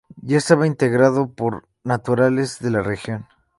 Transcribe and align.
Ya 0.23 0.37
estaba 0.39 0.65
integrado 0.65 1.17
sólo 1.17 1.33
por 1.35 1.69
naturales 1.83 2.57
de 2.57 2.71
la 2.71 2.81
región. 2.81 3.27